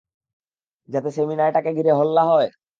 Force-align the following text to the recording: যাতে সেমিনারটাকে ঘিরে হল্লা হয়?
যাতে 0.89 1.09
সেমিনারটাকে 1.11 1.71
ঘিরে 1.73 1.91
হল্লা 1.99 2.23
হয়? 2.23 2.49